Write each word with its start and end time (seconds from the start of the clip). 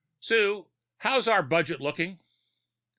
"Sue, 0.19 0.65
how's 0.97 1.27
our 1.27 1.43
budget 1.43 1.79
looking?" 1.79 2.19